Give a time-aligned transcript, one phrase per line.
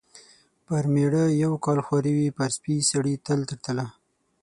[0.65, 3.85] پر مېړه یو کال خواري وي، پر سپي سړي تل تر تله.